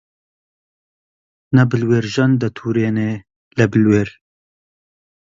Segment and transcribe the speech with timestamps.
[1.55, 3.13] نە بلوێرژەن دەتووڕێنێ
[3.57, 4.09] لە بلوێر